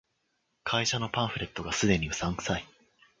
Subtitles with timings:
[0.63, 2.65] 会社のパンフレットが既にうさんくさい